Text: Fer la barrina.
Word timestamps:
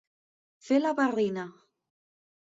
Fer 0.69 0.79
la 0.79 0.95
barrina. 1.01 1.45